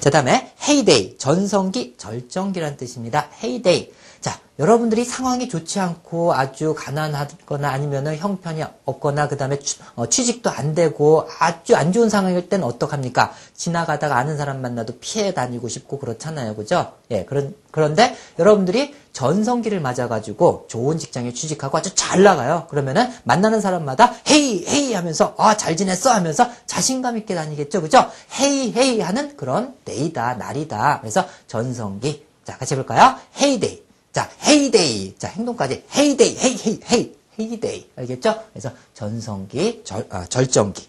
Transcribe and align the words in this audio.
자, 0.00 0.10
다음에 0.10 0.52
heyday, 0.68 1.18
전성기, 1.18 1.94
절정기란 1.96 2.76
뜻입니다. 2.76 3.30
heyday. 3.42 3.90
자, 4.20 4.40
여러분들이 4.58 5.04
상황이 5.04 5.50
좋지 5.50 5.80
않고 5.80 6.32
아주 6.32 6.74
가난하거나 6.74 7.68
아니면은 7.68 8.16
형편이 8.16 8.64
없거나 8.86 9.28
그 9.28 9.36
다음에 9.36 9.58
취직도 9.58 10.48
안 10.48 10.74
되고 10.74 11.28
아주 11.38 11.76
안 11.76 11.92
좋은 11.92 12.08
상황일 12.08 12.48
땐 12.48 12.62
어떡합니까? 12.62 13.34
지나가다가 13.54 14.16
아는 14.16 14.38
사람 14.38 14.62
만나도 14.62 14.98
피해 15.00 15.34
다니고 15.34 15.68
싶고 15.68 15.98
그렇잖아요. 15.98 16.54
그죠? 16.54 16.94
예, 17.10 17.26
그런, 17.26 17.54
그런데 17.70 18.16
여러분들이 18.38 18.94
전성기를 19.12 19.80
맞아가지고 19.80 20.66
좋은 20.68 20.96
직장에 20.96 21.34
취직하고 21.34 21.76
아주 21.76 21.94
잘 21.94 22.22
나가요. 22.22 22.66
그러면은 22.70 23.10
만나는 23.24 23.60
사람마다 23.60 24.14
hey, 24.28 24.64
hey 24.66 24.94
하면서 24.94 25.34
아, 25.36 25.58
잘 25.58 25.76
지냈어 25.76 26.10
하면서 26.10 26.48
자신감 26.64 27.18
있게 27.18 27.34
다니겠죠. 27.34 27.82
그죠? 27.82 28.10
hey, 28.40 28.72
hey 28.74 29.00
하는 29.02 29.36
그런 29.36 29.74
day다, 29.84 30.34
날이다. 30.34 31.00
그래서 31.00 31.26
전성기. 31.46 32.24
자, 32.44 32.56
같이 32.56 32.74
해볼까요? 32.74 33.16
heyday. 33.40 33.85
자, 34.16 34.30
heyday. 34.46 35.14
자, 35.18 35.28
행동까지. 35.28 35.84
heyday, 35.94 36.38
hey, 36.38 36.56
hey, 36.64 36.80
hey. 36.90 37.12
heyday. 37.38 37.86
알겠죠? 37.96 38.44
그래서 38.50 38.70
전성기, 38.94 39.82
절, 39.84 40.06
아, 40.08 40.24
절정기. 40.24 40.86